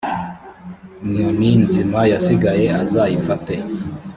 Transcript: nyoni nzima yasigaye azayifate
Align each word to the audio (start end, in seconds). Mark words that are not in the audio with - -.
nyoni 1.13 1.49
nzima 1.63 1.99
yasigaye 2.11 2.65
azayifate 2.81 3.55